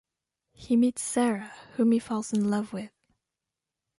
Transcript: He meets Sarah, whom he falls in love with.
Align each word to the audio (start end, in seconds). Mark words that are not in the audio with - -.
He 0.53 0.75
meets 0.75 1.03
Sarah, 1.03 1.53
whom 1.75 1.91
he 1.91 1.99
falls 1.99 2.33
in 2.33 2.49
love 2.49 2.73
with. 2.73 2.89